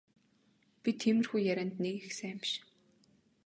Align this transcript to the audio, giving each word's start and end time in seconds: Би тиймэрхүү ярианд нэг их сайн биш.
Би 0.81 0.89
тиймэрхүү 1.01 1.41
ярианд 1.51 1.75
нэг 1.83 1.95
их 2.01 2.11
сайн 2.19 2.37
биш. 2.43 2.51